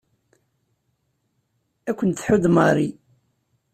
Ad 1.89 1.95
kent-tḥudd 1.99 2.45
Mary. 2.55 2.89